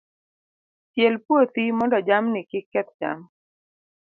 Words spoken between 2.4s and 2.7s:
kik